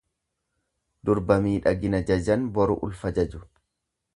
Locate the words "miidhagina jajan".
1.43-2.49